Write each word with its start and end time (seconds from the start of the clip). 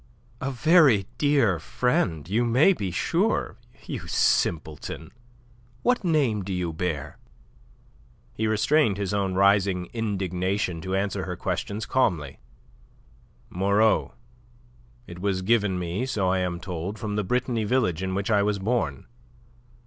"A 0.41 0.49
very 0.49 1.05
dear 1.19 1.59
friend, 1.59 2.27
you 2.27 2.43
may 2.43 2.73
be 2.73 2.89
sure, 2.89 3.57
you 3.85 4.07
simpleton. 4.07 5.11
What 5.83 6.03
name 6.03 6.41
do 6.43 6.51
you 6.51 6.73
bear?" 6.73 7.19
He 8.33 8.47
restrained 8.47 8.97
his 8.97 9.13
own 9.13 9.35
rising 9.35 9.89
indignation 9.93 10.81
to 10.81 10.95
answer 10.95 11.25
her 11.25 11.35
question 11.35 11.79
calmly: 11.81 12.39
"Moreau. 13.51 14.15
It 15.05 15.19
was 15.19 15.43
given 15.43 15.77
me, 15.77 16.07
so 16.07 16.29
I 16.29 16.39
am 16.39 16.59
told, 16.59 16.97
from 16.97 17.15
the 17.15 17.23
Brittany 17.23 17.63
village 17.63 18.01
in 18.01 18.15
which 18.15 18.31
I 18.31 18.41
was 18.41 18.57
born. 18.57 19.05